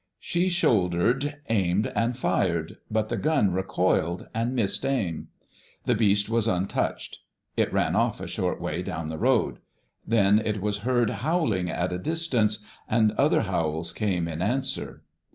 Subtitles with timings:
[0.19, 5.27] "She shouldered, aimed, and fired, but the gun recoiled and missed aim.
[5.83, 7.19] The beast was untouched.
[7.55, 9.59] It ran off a short way down the road.
[10.07, 15.03] Then it was heard howling at a distance, and other howls came in answer.